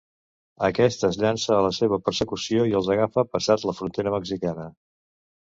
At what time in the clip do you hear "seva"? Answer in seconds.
1.79-1.99